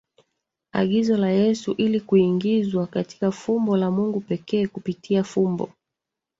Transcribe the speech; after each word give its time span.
agizo 0.71 1.17
la 1.17 1.29
Yesu 1.31 1.71
ili 1.77 1.99
kuingizwa 2.01 2.87
katika 2.87 3.31
fumbo 3.31 3.77
la 3.77 3.91
Mungu 3.91 4.19
pekee 4.21 4.67
kupitia 4.67 5.23
fumbo 5.23 5.73